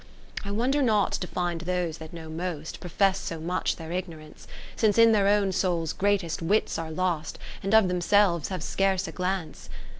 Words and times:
V 0.41 0.49
I 0.49 0.51
wonder 0.51 0.81
not 0.81 1.11
to 1.11 1.27
find 1.27 1.61
those 1.61 1.99
that 1.99 2.11
know 2.11 2.27
most. 2.27 2.79
Profess 2.79 3.19
so 3.19 3.39
much 3.39 3.75
their 3.75 3.91
ignorance; 3.91 4.47
Since 4.75 4.97
in 4.97 5.11
their 5.11 5.27
own 5.27 5.51
souls 5.51 5.93
greatest 5.93 6.41
wits 6.41 6.79
are 6.79 6.89
lost, 6.89 7.37
And 7.61 7.75
of 7.75 7.87
themselves 7.87 8.47
have 8.49 8.63
scarce 8.63 9.07
a 9.07 9.11
glance. 9.11 9.69